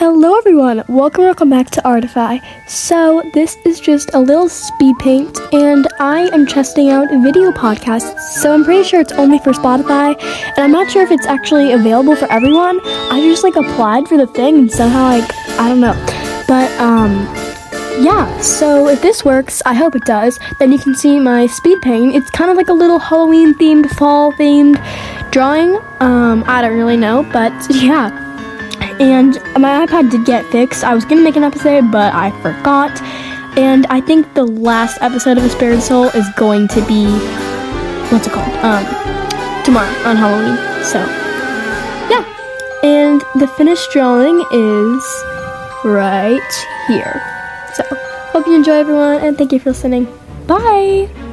Hello 0.00 0.34
everyone, 0.38 0.82
welcome 0.88 1.24
welcome 1.24 1.50
back 1.50 1.68
to 1.72 1.86
Artify. 1.86 2.38
So 2.66 3.22
this 3.34 3.58
is 3.66 3.78
just 3.78 4.14
a 4.14 4.18
little 4.18 4.48
speed 4.48 4.96
paint 4.98 5.38
and 5.52 5.86
I 5.98 6.20
am 6.32 6.46
testing 6.46 6.88
out 6.88 7.10
video 7.10 7.50
podcasts. 7.52 8.18
So 8.18 8.54
I'm 8.54 8.64
pretty 8.64 8.82
sure 8.82 9.02
it's 9.02 9.12
only 9.12 9.38
for 9.40 9.52
Spotify 9.52 10.18
and 10.18 10.58
I'm 10.58 10.72
not 10.72 10.90
sure 10.90 11.02
if 11.02 11.10
it's 11.10 11.26
actually 11.26 11.72
available 11.72 12.16
for 12.16 12.32
everyone. 12.32 12.80
I 12.82 13.20
just 13.20 13.44
like 13.44 13.56
applied 13.56 14.08
for 14.08 14.16
the 14.16 14.26
thing 14.26 14.56
and 14.56 14.72
somehow 14.72 15.02
like 15.02 15.30
I 15.60 15.68
don't 15.68 15.82
know. 15.82 15.92
But 16.48 16.70
um 16.80 17.12
yeah, 18.02 18.40
so 18.40 18.88
if 18.88 19.02
this 19.02 19.22
works, 19.22 19.60
I 19.66 19.74
hope 19.74 19.94
it 19.94 20.06
does, 20.06 20.40
then 20.58 20.72
you 20.72 20.78
can 20.78 20.94
see 20.94 21.20
my 21.20 21.46
speed 21.46 21.82
paint. 21.82 22.14
It's 22.14 22.30
kind 22.30 22.50
of 22.50 22.56
like 22.56 22.68
a 22.68 22.72
little 22.72 22.98
Halloween 22.98 23.52
themed, 23.52 23.90
fall 23.98 24.32
themed 24.32 24.80
drawing. 25.30 25.76
Um, 26.00 26.42
I 26.46 26.62
don't 26.62 26.78
really 26.78 26.96
know, 26.96 27.22
but 27.34 27.52
yeah. 27.70 28.19
And 29.00 29.34
my 29.58 29.86
iPad 29.86 30.10
did 30.10 30.26
get 30.26 30.44
fixed. 30.52 30.84
I 30.84 30.94
was 30.94 31.04
gonna 31.06 31.22
make 31.22 31.36
an 31.36 31.42
episode, 31.42 31.90
but 31.90 32.12
I 32.14 32.30
forgot. 32.42 33.00
And 33.56 33.86
I 33.86 34.00
think 34.00 34.32
the 34.34 34.44
last 34.44 34.98
episode 35.00 35.38
of 35.38 35.44
A 35.44 35.48
Spirit 35.48 35.80
Soul 35.80 36.08
is 36.10 36.28
going 36.36 36.68
to 36.68 36.86
be 36.86 37.06
what's 38.12 38.26
it 38.26 38.32
called? 38.32 38.52
Um, 38.64 38.84
tomorrow 39.64 39.90
on 40.04 40.16
Halloween. 40.16 40.56
So 40.84 40.98
yeah. 42.10 42.24
And 42.82 43.22
the 43.40 43.46
finished 43.56 43.90
drawing 43.90 44.44
is 44.52 45.04
right 45.84 46.66
here. 46.86 47.22
So 47.74 47.84
hope 48.32 48.46
you 48.46 48.54
enjoy 48.54 48.74
everyone 48.74 49.18
and 49.18 49.38
thank 49.38 49.52
you 49.52 49.60
for 49.60 49.70
listening. 49.70 50.06
Bye! 50.46 51.29